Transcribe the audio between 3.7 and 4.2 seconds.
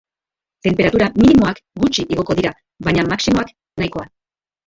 nahikoa.